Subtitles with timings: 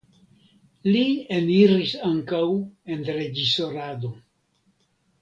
[0.87, 1.03] Li
[1.35, 2.41] eniris ankaŭ
[2.97, 4.15] en reĝisorado.